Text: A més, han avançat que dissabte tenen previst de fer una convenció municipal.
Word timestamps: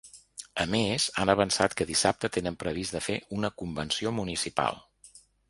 A 0.63 0.65
més, 0.75 1.03
han 1.23 1.31
avançat 1.33 1.75
que 1.81 1.87
dissabte 1.89 2.31
tenen 2.39 2.57
previst 2.65 2.97
de 2.97 3.03
fer 3.09 3.19
una 3.41 3.53
convenció 3.63 4.17
municipal. 4.23 4.83